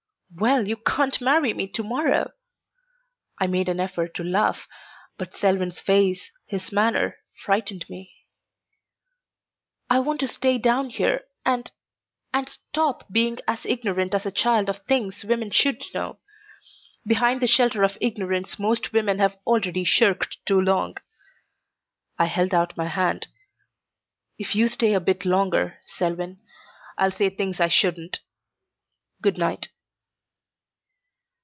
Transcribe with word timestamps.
"Well, 0.37 0.65
you 0.65 0.77
can't 0.77 1.19
marry 1.19 1.53
me 1.53 1.67
to 1.67 1.83
morrow!" 1.83 2.31
I 3.37 3.47
made 3.47 3.67
effort 3.67 4.15
to 4.15 4.23
laugh, 4.23 4.65
but 5.17 5.33
Selwyn's 5.35 5.77
face, 5.77 6.31
his 6.45 6.71
manner, 6.71 7.17
frightened 7.43 7.89
me. 7.89 8.13
"I 9.89 9.99
want 9.99 10.21
to 10.21 10.29
stay 10.29 10.57
down 10.57 10.89
here 10.89 11.25
and 11.45 11.69
and 12.33 12.47
stop 12.47 13.11
being 13.11 13.39
as 13.45 13.65
ignorant 13.65 14.13
as 14.13 14.25
a 14.25 14.31
child 14.31 14.69
of 14.69 14.77
things 14.85 15.25
women 15.25 15.51
should 15.51 15.83
know. 15.93 16.19
Behind 17.05 17.41
the 17.41 17.47
shelter 17.47 17.83
of 17.83 17.97
ignorance 17.99 18.57
most 18.57 18.93
women 18.93 19.19
have 19.19 19.37
already 19.45 19.83
shirked 19.83 20.37
too 20.45 20.61
long." 20.61 20.95
I 22.17 22.27
held 22.27 22.53
out 22.53 22.77
my 22.77 22.87
hand, 22.87 23.27
"If 24.37 24.55
you 24.55 24.69
stay 24.69 24.93
a 24.93 25.01
bit 25.01 25.25
longer, 25.25 25.81
Selwyn, 25.85 26.39
I'll 26.97 27.11
say 27.11 27.29
things 27.29 27.59
I 27.59 27.67
shouldn't. 27.67 28.21
Goodnight." 29.21 29.67